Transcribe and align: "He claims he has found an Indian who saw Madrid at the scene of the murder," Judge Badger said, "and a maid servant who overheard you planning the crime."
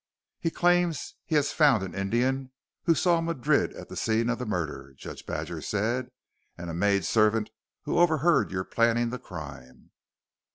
"He 0.39 0.49
claims 0.49 1.13
he 1.25 1.35
has 1.35 1.51
found 1.53 1.83
an 1.83 1.93
Indian 1.93 2.51
who 2.85 2.95
saw 2.95 3.21
Madrid 3.21 3.71
at 3.73 3.87
the 3.87 3.95
scene 3.95 4.31
of 4.31 4.39
the 4.39 4.47
murder," 4.47 4.95
Judge 4.97 5.27
Badger 5.27 5.61
said, 5.61 6.09
"and 6.57 6.71
a 6.71 6.73
maid 6.73 7.05
servant 7.05 7.51
who 7.83 7.99
overheard 7.99 8.51
you 8.51 8.63
planning 8.63 9.11
the 9.11 9.19
crime." 9.19 9.91